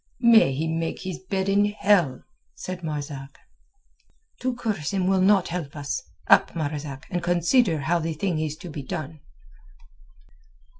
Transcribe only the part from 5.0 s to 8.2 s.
will not help us. Up, Marzak, and consider how the